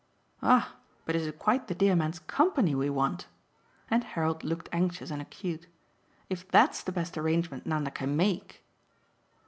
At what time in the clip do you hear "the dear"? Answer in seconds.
1.67-1.95